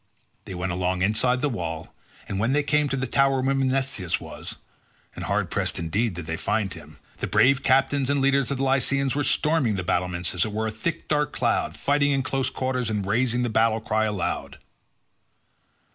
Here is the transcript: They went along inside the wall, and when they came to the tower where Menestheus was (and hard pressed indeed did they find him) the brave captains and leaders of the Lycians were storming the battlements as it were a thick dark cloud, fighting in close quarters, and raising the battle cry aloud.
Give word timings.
They 0.45 0.55
went 0.55 0.71
along 0.71 1.03
inside 1.03 1.41
the 1.41 1.47
wall, 1.49 1.93
and 2.27 2.39
when 2.39 2.53
they 2.53 2.63
came 2.63 2.89
to 2.89 2.97
the 2.97 3.05
tower 3.05 3.41
where 3.43 3.53
Menestheus 3.53 4.19
was 4.19 4.55
(and 5.15 5.25
hard 5.25 5.51
pressed 5.51 5.77
indeed 5.77 6.15
did 6.15 6.25
they 6.25 6.37
find 6.37 6.73
him) 6.73 6.97
the 7.17 7.27
brave 7.27 7.61
captains 7.61 8.09
and 8.09 8.19
leaders 8.19 8.49
of 8.49 8.57
the 8.57 8.63
Lycians 8.63 9.13
were 9.15 9.23
storming 9.23 9.75
the 9.75 9.83
battlements 9.83 10.33
as 10.33 10.43
it 10.43 10.51
were 10.53 10.65
a 10.65 10.71
thick 10.71 11.07
dark 11.07 11.31
cloud, 11.31 11.77
fighting 11.77 12.09
in 12.09 12.23
close 12.23 12.49
quarters, 12.49 12.89
and 12.89 13.05
raising 13.05 13.43
the 13.43 13.49
battle 13.51 13.79
cry 13.79 14.05
aloud. 14.05 14.57